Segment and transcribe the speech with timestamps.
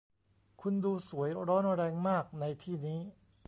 [0.61, 2.99] คุณดูสวยร้อนแรงมากในที่นี้